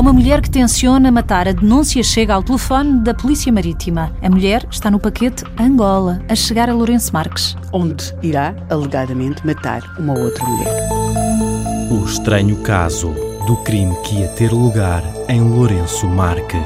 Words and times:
Há 0.00 0.02
uma 0.02 0.14
mulher 0.14 0.40
que 0.40 0.48
tenciona 0.48 1.12
matar. 1.12 1.46
A 1.46 1.52
denúncia 1.52 2.02
chega 2.02 2.32
ao 2.32 2.42
telefone 2.42 3.00
da 3.00 3.12
Polícia 3.12 3.52
Marítima. 3.52 4.10
A 4.22 4.30
mulher 4.30 4.66
está 4.70 4.90
no 4.90 4.98
paquete 4.98 5.44
Angola, 5.60 6.22
a 6.26 6.34
chegar 6.34 6.70
a 6.70 6.72
Lourenço 6.72 7.12
Marques. 7.12 7.54
Onde 7.70 8.14
irá, 8.22 8.54
alegadamente, 8.70 9.46
matar 9.46 9.82
uma 9.98 10.18
outra 10.18 10.42
mulher. 10.42 10.88
O 11.90 12.02
estranho 12.02 12.56
caso 12.62 13.10
do 13.46 13.58
crime 13.58 13.94
que 14.02 14.20
ia 14.20 14.28
ter 14.28 14.50
lugar 14.50 15.02
em 15.28 15.42
Lourenço 15.42 16.08
Marques. 16.08 16.58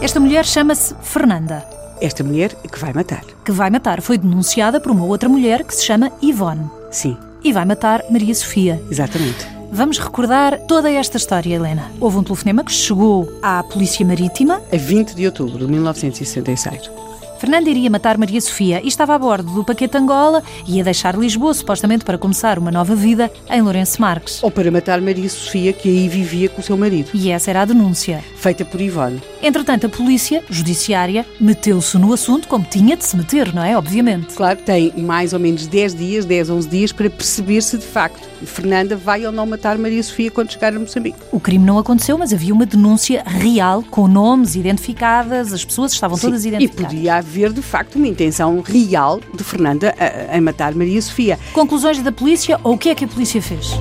Esta 0.00 0.20
mulher 0.20 0.44
chama-se 0.44 0.94
Fernanda. 1.02 1.66
Esta 2.00 2.22
mulher 2.22 2.54
que 2.54 2.78
vai 2.78 2.92
matar. 2.92 3.24
Que 3.44 3.50
vai 3.50 3.68
matar 3.68 4.00
foi 4.00 4.16
denunciada 4.16 4.78
por 4.78 4.92
uma 4.92 5.04
outra 5.04 5.28
mulher 5.28 5.64
que 5.64 5.74
se 5.74 5.84
chama 5.84 6.12
Ivone. 6.22 6.70
Sim. 6.92 7.25
E 7.46 7.52
vai 7.52 7.64
matar 7.64 8.02
Maria 8.10 8.34
Sofia. 8.34 8.82
Exatamente. 8.90 9.46
Vamos 9.70 10.00
recordar 10.00 10.58
toda 10.62 10.90
esta 10.90 11.16
história, 11.16 11.54
Helena. 11.54 11.92
Houve 12.00 12.16
um 12.16 12.24
telefonema 12.24 12.64
que 12.64 12.72
chegou 12.72 13.38
à 13.40 13.62
Polícia 13.62 14.04
Marítima. 14.04 14.60
A 14.72 14.76
20 14.76 15.14
de 15.14 15.26
outubro 15.26 15.64
de 15.64 15.70
1966. 15.70 16.90
Fernanda 17.38 17.70
iria 17.70 17.88
matar 17.88 18.18
Maria 18.18 18.40
Sofia 18.40 18.80
e 18.82 18.88
estava 18.88 19.14
a 19.14 19.18
bordo 19.18 19.48
do 19.52 19.64
paquete 19.64 19.96
Angola 19.96 20.42
e 20.66 20.78
ia 20.78 20.82
deixar 20.82 21.16
Lisboa, 21.16 21.54
supostamente 21.54 22.04
para 22.04 22.18
começar 22.18 22.58
uma 22.58 22.72
nova 22.72 22.96
vida 22.96 23.30
em 23.48 23.62
Lourenço 23.62 24.00
Marques. 24.00 24.42
Ou 24.42 24.50
para 24.50 24.68
matar 24.68 25.00
Maria 25.00 25.28
Sofia, 25.28 25.72
que 25.72 25.88
aí 25.88 26.08
vivia 26.08 26.48
com 26.48 26.60
o 26.60 26.64
seu 26.64 26.76
marido. 26.76 27.10
E 27.14 27.30
essa 27.30 27.50
era 27.50 27.62
a 27.62 27.64
denúncia. 27.64 28.24
Feita 28.34 28.64
por 28.64 28.80
Ivone. 28.80 29.22
Entretanto, 29.46 29.86
a 29.86 29.88
polícia 29.88 30.42
judiciária 30.50 31.24
meteu-se 31.38 31.96
no 31.96 32.12
assunto 32.12 32.48
como 32.48 32.64
tinha 32.64 32.96
de 32.96 33.04
se 33.04 33.16
meter, 33.16 33.54
não 33.54 33.62
é? 33.62 33.78
Obviamente. 33.78 34.34
Claro, 34.34 34.58
tem 34.58 34.92
mais 34.96 35.32
ou 35.32 35.38
menos 35.38 35.68
10 35.68 35.94
dias, 35.94 36.24
10, 36.24 36.50
11 36.50 36.68
dias, 36.68 36.90
para 36.90 37.08
perceber 37.08 37.62
se 37.62 37.78
de 37.78 37.86
facto 37.86 38.28
Fernanda 38.44 38.96
vai 38.96 39.24
ou 39.24 39.30
não 39.30 39.46
matar 39.46 39.78
Maria 39.78 40.02
Sofia 40.02 40.32
quando 40.32 40.50
chegar 40.50 40.74
a 40.74 40.78
Moçambique. 40.80 41.16
O 41.30 41.38
crime 41.38 41.64
não 41.64 41.78
aconteceu, 41.78 42.18
mas 42.18 42.32
havia 42.32 42.52
uma 42.52 42.66
denúncia 42.66 43.22
real, 43.24 43.84
com 43.88 44.08
nomes 44.08 44.56
identificadas, 44.56 45.52
as 45.52 45.64
pessoas 45.64 45.92
estavam 45.92 46.16
Sim, 46.16 46.26
todas 46.26 46.44
identificadas. 46.44 46.92
E 46.92 46.96
podia 46.96 47.14
haver, 47.14 47.52
de 47.52 47.62
facto, 47.62 47.94
uma 47.94 48.08
intenção 48.08 48.60
real 48.60 49.20
de 49.32 49.44
Fernanda 49.44 49.94
a, 49.96 50.36
a 50.36 50.40
matar 50.40 50.74
Maria 50.74 51.00
Sofia. 51.00 51.38
Conclusões 51.52 52.02
da 52.02 52.10
polícia 52.10 52.58
ou 52.64 52.74
o 52.74 52.78
que 52.78 52.88
é 52.88 52.96
que 52.96 53.04
a 53.04 53.08
polícia 53.08 53.40
fez? 53.40 53.78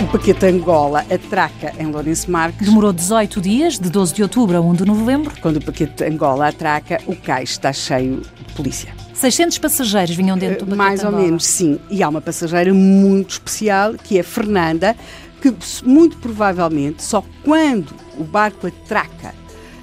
O 0.00 0.06
paquete 0.06 0.46
Angola 0.46 1.04
atraca 1.10 1.72
em 1.78 1.86
Lourenço 1.86 2.30
Marques. 2.30 2.66
Demorou 2.66 2.92
18 2.92 3.40
dias, 3.40 3.78
de 3.78 3.90
12 3.90 4.14
de 4.14 4.22
outubro 4.22 4.56
a 4.56 4.60
1 4.60 4.74
de 4.74 4.84
novembro. 4.84 5.32
Quando 5.40 5.56
o 5.56 5.64
paquete 5.64 6.04
Angola 6.04 6.48
atraca, 6.48 7.00
o 7.06 7.16
cais 7.16 7.50
está 7.50 7.72
cheio 7.72 8.22
de 8.46 8.54
polícia. 8.54 8.94
600 9.12 9.58
passageiros 9.58 10.14
vinham 10.14 10.38
dentro 10.38 10.64
do 10.64 10.70
paquete 10.70 10.78
Mais 10.78 11.02
ou 11.02 11.08
Angola. 11.08 11.24
menos, 11.24 11.44
sim. 11.44 11.80
E 11.90 12.02
há 12.02 12.08
uma 12.08 12.20
passageira 12.20 12.72
muito 12.72 13.30
especial, 13.30 13.94
que 13.94 14.18
é 14.18 14.22
Fernanda, 14.22 14.94
que 15.42 15.52
muito 15.84 16.16
provavelmente 16.18 17.02
só 17.02 17.24
quando 17.44 17.92
o 18.16 18.24
barco 18.24 18.68
atraca 18.68 19.34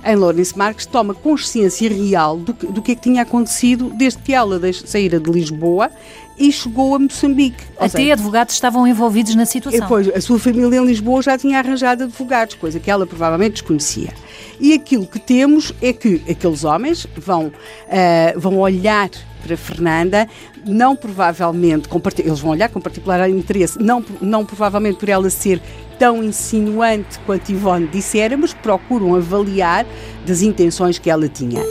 em 0.06 0.16
Lourenço 0.16 0.58
Marques 0.58 0.86
toma 0.86 1.14
consciência 1.14 1.90
real 1.90 2.38
do 2.38 2.54
que, 2.54 2.68
do 2.68 2.82
que 2.82 2.92
é 2.92 2.96
que 2.96 3.02
tinha 3.02 3.24
acontecido 3.24 3.90
desde 3.90 4.22
que 4.22 4.34
ela 4.34 4.60
saíra 4.74 5.20
de 5.20 5.32
Lisboa 5.32 5.90
e 6.38 6.52
chegou 6.52 6.96
a 6.96 7.00
Moçambique. 7.00 7.64
Até 7.78 7.90
seja, 7.90 8.14
advogados 8.14 8.54
estavam 8.54 8.86
envolvidos 8.86 9.36
na 9.36 9.46
situação. 9.46 9.80
Depois, 9.80 10.08
a 10.10 10.22
sua 10.22 10.38
família 10.38 10.78
em 10.78 10.86
Lisboa 10.86 11.22
já 11.22 11.38
tinha 11.38 11.60
arranjado 11.60 12.04
advogados, 12.04 12.56
coisa 12.56 12.80
que 12.80 12.92
ela 12.92 13.08
provavelmente 13.08 13.54
desconhecia. 13.54 14.14
E 14.60 14.74
aquilo 14.74 15.08
que 15.08 15.20
temos 15.20 15.74
é 15.82 15.92
que 15.92 16.22
aqueles 16.30 16.64
homens 16.64 17.08
vão, 17.18 17.52
ah, 17.90 18.34
vão 18.38 18.60
olhar 18.60 19.10
para 19.46 19.56
Fernanda, 19.56 20.28
não 20.66 20.96
provavelmente, 20.96 21.88
eles 22.18 22.40
vão 22.40 22.52
olhar 22.52 22.68
com 22.70 22.82
particular 22.82 23.30
interesse, 23.30 23.78
não, 23.80 24.04
não 24.20 24.44
provavelmente 24.44 24.98
por 24.98 25.08
ela 25.08 25.30
ser 25.30 25.62
tão 26.00 26.24
insinuante 26.24 27.20
quanto 27.20 27.52
Ivone 27.52 27.88
dissera, 27.88 28.36
mas 28.36 28.54
procuram 28.54 29.16
avaliar 29.16 29.86
das 30.26 30.42
intenções 30.42 30.98
que 30.98 31.10
ela 31.10 31.30
tinha. 31.30 31.62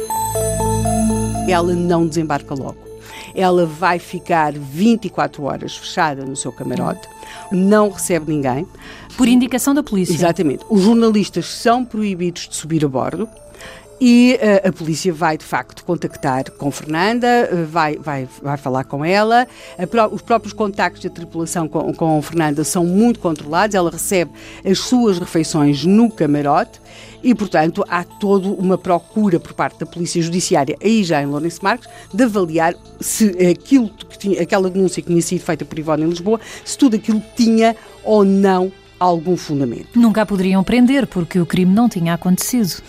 Ela 1.49 1.75
não 1.75 2.07
desembarca 2.07 2.55
logo. 2.55 2.77
Ela 3.35 3.67
vai 3.67 3.99
ficar 3.99 4.53
24 4.53 5.43
horas 5.43 5.77
fechada 5.77 6.25
no 6.25 6.37
seu 6.37 6.53
camarote, 6.53 7.09
não 7.51 7.91
recebe 7.91 8.33
ninguém. 8.33 8.65
Por 9.17 9.27
indicação 9.27 9.75
da 9.75 9.83
polícia. 9.83 10.15
Exatamente. 10.15 10.65
Os 10.71 10.83
jornalistas 10.83 11.47
são 11.47 11.85
proibidos 11.85 12.49
de 12.49 12.55
subir 12.55 12.85
a 12.85 12.89
bordo. 12.89 13.29
E 14.07 14.39
eh, 14.39 14.69
a 14.69 14.71
polícia 14.71 15.15
vai, 15.15 15.39
de 15.39 15.47
facto, 15.47 15.83
contactar 15.83 16.51
com 16.59 16.71
Fernanda, 16.71 17.27
eh, 17.27 17.65
vai, 17.65 17.97
vai, 17.97 18.29
vai 18.43 18.59
falar 18.59 18.85
com 18.85 19.03
ela. 19.03 19.49
Os 20.13 20.21
próprios 20.21 20.53
contactos 20.53 21.03
da 21.03 21.09
tripulação 21.09 21.67
com, 21.67 21.91
com 21.95 22.21
Fernanda 22.21 22.63
são 22.65 22.85
muito 22.85 23.19
controlados. 23.19 23.75
Ela 23.75 23.91
recebe 23.91 24.31
as 24.63 24.79
suas 24.79 25.19
refeições 25.19 25.87
no 25.87 26.11
camarote 26.11 26.83
e, 27.23 27.35
portanto, 27.35 27.83
há 27.89 28.05
toda 28.05 28.47
uma 28.47 28.77
procura 28.77 29.41
por 29.41 29.55
parte 29.55 29.81
da 29.81 29.87
Polícia 29.87 30.21
Judiciária, 30.21 30.77
aí 30.85 31.03
já 31.03 31.23
em 31.23 31.27
Lourenço 31.27 31.61
Marques, 31.65 31.89
de 32.13 32.25
avaliar 32.25 32.75
se 33.01 33.31
aquilo 33.51 33.89
que 33.89 34.19
tinha, 34.19 34.43
aquela 34.43 34.69
denúncia 34.69 35.03
que 35.03 35.09
tinha 35.09 35.23
sido 35.23 35.41
feita 35.41 35.65
por 35.65 35.79
Ivone 35.79 36.03
em 36.03 36.11
Lisboa, 36.11 36.39
se 36.63 36.77
tudo 36.77 36.97
aquilo 36.97 37.23
tinha 37.35 37.75
ou 38.05 38.23
não 38.23 38.71
algum 38.99 39.37
fundamento. 39.37 39.99
Nunca 39.99 40.23
a 40.23 40.27
poderiam 40.27 40.63
prender 40.63 41.07
porque 41.07 41.41
o 41.41 41.47
crime 41.47 41.73
não 41.75 41.89
tinha 41.89 42.15
acontecido. 42.15 42.83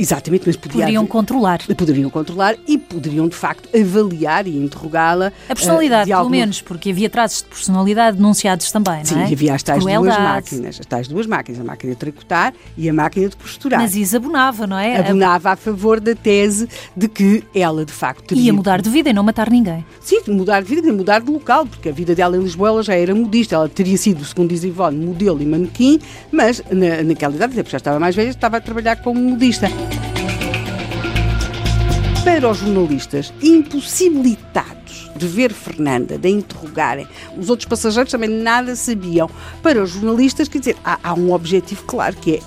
Exatamente, 0.00 0.44
mas 0.46 0.56
podia 0.56 0.80
Poderiam 0.80 1.02
haver- 1.02 1.10
controlar. 1.12 1.58
poderiam 1.76 2.08
controlar 2.10 2.56
e 2.66 2.78
poderiam 2.78 3.28
de 3.28 3.36
facto 3.36 3.68
avaliar 3.78 4.46
e 4.46 4.56
interrogá-la. 4.56 5.30
A 5.48 5.54
personalidade, 5.54 6.10
eh, 6.10 6.14
de 6.14 6.18
pelo 6.18 6.30
menos, 6.30 6.62
porque 6.62 6.90
havia 6.90 7.10
traços 7.10 7.42
de 7.42 7.48
personalidade 7.48 8.16
denunciados 8.16 8.72
também, 8.72 9.04
Sim, 9.04 9.16
não 9.16 9.22
é? 9.22 9.28
e 9.30 9.32
havia 9.34 9.54
as 9.54 9.62
tais 9.62 9.84
duas 9.84 10.18
máquinas, 10.18 10.80
as 10.80 10.86
tais 10.86 11.06
duas 11.08 11.26
máquinas, 11.26 11.60
a 11.60 11.64
máquina 11.64 11.92
de 11.92 11.98
tricotar 11.98 12.54
e 12.78 12.88
a 12.88 12.94
máquina 12.94 13.28
de 13.28 13.36
costurar. 13.36 13.78
Mas 13.80 13.94
isso 13.94 14.16
abonava, 14.16 14.66
não 14.66 14.78
é? 14.78 14.96
Abonava 14.98 15.50
a 15.50 15.56
favor 15.56 16.00
da 16.00 16.14
tese 16.14 16.66
de 16.96 17.06
que 17.06 17.44
ela 17.54 17.84
de 17.84 17.92
facto 17.92 18.24
teria. 18.24 18.44
Ia 18.44 18.52
mudar 18.54 18.80
de 18.80 18.88
vida 18.88 19.10
e 19.10 19.12
não 19.12 19.22
matar 19.22 19.50
ninguém. 19.50 19.84
Sim, 20.00 20.20
mudar 20.28 20.62
de 20.62 20.74
vida 20.74 20.88
e 20.88 20.92
mudar 20.92 21.20
de 21.20 21.30
local, 21.30 21.66
porque 21.66 21.90
a 21.90 21.92
vida 21.92 22.14
dela 22.14 22.36
em 22.36 22.40
Lisboa 22.40 22.70
ela 22.70 22.82
já 22.82 22.94
era 22.94 23.14
modista. 23.14 23.54
Ela 23.54 23.68
teria 23.68 23.98
sido, 23.98 24.24
segundo 24.24 24.48
diz 24.48 24.64
Ivone, 24.64 25.04
modelo 25.04 25.42
e 25.42 25.46
manequim, 25.46 26.00
mas 26.32 26.62
na, 26.70 27.02
naquela 27.02 27.34
idade, 27.34 27.54
já 27.68 27.76
estava 27.76 28.00
mais 28.00 28.16
velha, 28.16 28.28
estava 28.30 28.56
a 28.56 28.60
trabalhar 28.60 28.96
como 29.02 29.20
modista. 29.20 29.68
Para 32.24 32.50
os 32.50 32.58
jornalistas 32.58 33.32
impossibilitados 33.42 35.10
de 35.16 35.26
ver 35.26 35.54
Fernanda, 35.54 36.18
de 36.18 36.28
a 36.28 36.30
interrogarem, 36.30 37.08
os 37.36 37.48
outros 37.48 37.66
passageiros 37.66 38.12
também 38.12 38.28
nada 38.28 38.76
sabiam. 38.76 39.28
Para 39.62 39.82
os 39.82 39.90
jornalistas, 39.90 40.46
quer 40.46 40.58
dizer, 40.58 40.76
há, 40.84 40.98
há 41.02 41.14
um 41.14 41.32
objetivo 41.32 41.82
claro 41.84 42.14
que 42.16 42.36
é 42.36 42.40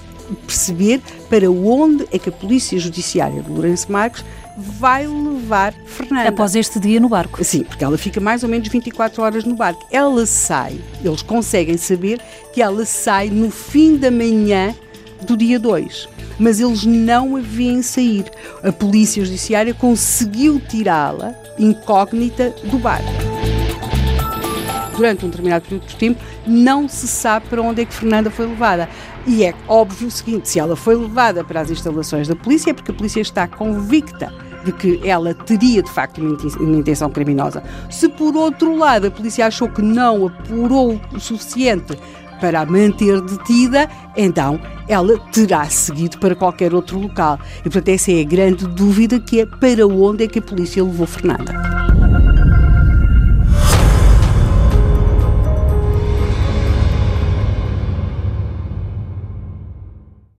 perceber 0.46 1.02
para 1.28 1.50
onde 1.50 2.08
é 2.12 2.20
que 2.20 2.30
a 2.30 2.32
Polícia 2.32 2.78
Judiciária 2.80 3.42
de 3.42 3.50
Lourenço 3.50 3.92
Marques 3.92 4.24
vai 4.58 5.08
levar 5.08 5.74
Fernanda. 5.88 6.30
Após 6.30 6.56
este 6.56 6.80
dia 6.80 7.00
no 7.00 7.10
barco. 7.10 7.44
Sim, 7.44 7.64
porque 7.64 7.84
ela 7.84 7.98
fica 7.98 8.22
mais 8.22 8.44
ou 8.44 8.50
menos 8.50 8.68
24 8.68 9.24
horas 9.24 9.44
no 9.44 9.56
barco. 9.56 9.86
Ela 9.92 10.26
sai, 10.28 10.80
eles 11.04 11.24
conseguem 11.24 11.78
saber 11.78 12.22
que 12.54 12.62
ela 12.62 12.86
sai 12.86 13.30
no 13.30 13.50
fim 13.50 13.98
da 13.98 14.12
manhã 14.12 14.76
do 15.24 15.36
dia 15.36 15.60
2. 15.60 16.08
Mas 16.40 16.60
eles 16.60 16.86
não 16.86 17.36
a 17.36 17.40
veem 17.40 17.82
sair. 17.82 18.26
A 18.64 18.72
polícia 18.72 19.24
judiciária 19.24 19.74
conseguiu 19.74 20.60
tirá-la 20.60 21.34
incógnita 21.58 22.54
do 22.66 22.78
barco. 22.78 23.12
Durante 24.96 25.26
um 25.26 25.30
determinado 25.30 25.64
período 25.64 25.88
de 25.88 25.96
tempo, 25.96 26.22
não 26.46 26.88
se 26.88 27.08
sabe 27.08 27.48
para 27.48 27.62
onde 27.62 27.82
é 27.82 27.86
que 27.86 27.94
Fernanda 27.94 28.30
foi 28.30 28.46
levada. 28.46 28.88
E 29.26 29.44
é 29.44 29.54
óbvio 29.68 30.08
o 30.08 30.12
seguinte: 30.12 30.50
se 30.50 30.60
ela 30.60 30.76
foi 30.76 30.96
levada 30.96 31.44
para 31.44 31.62
as 31.62 31.72
instalações 31.72 32.28
da 32.28 32.36
polícia, 32.36 32.72
é 32.72 32.74
porque 32.74 32.92
a 32.92 32.94
polícia 32.94 33.22
está 33.22 33.48
convicta 33.48 34.32
de 34.64 34.72
que 34.72 35.02
ela 35.04 35.34
teria 35.34 35.82
de 35.82 35.90
facto 35.92 36.22
uma 36.22 36.78
intenção 36.78 37.10
criminosa. 37.10 37.64
Se 37.90 38.08
por 38.08 38.36
outro 38.36 38.78
lado 38.78 39.08
a 39.08 39.12
polícia 39.12 39.46
achou 39.46 39.68
que 39.68 39.82
não 39.82 40.28
apurou 40.28 41.00
o 41.12 41.20
suficiente 41.20 41.98
para 42.44 42.60
a 42.60 42.66
manter 42.66 43.22
detida, 43.22 43.90
então 44.18 44.60
ela 44.86 45.18
terá 45.32 45.64
seguido 45.70 46.18
para 46.18 46.36
qualquer 46.36 46.74
outro 46.74 47.00
local. 47.00 47.40
E 47.60 47.64
portanto 47.70 47.88
essa 47.88 48.12
é 48.12 48.20
a 48.20 48.26
grande 48.26 48.68
dúvida 48.68 49.18
que 49.18 49.40
é 49.40 49.46
para 49.46 49.88
onde 49.88 50.26
é 50.26 50.28
que 50.28 50.40
a 50.40 50.42
polícia 50.42 50.84
levou 50.84 51.08
Fernanda. 51.08 51.73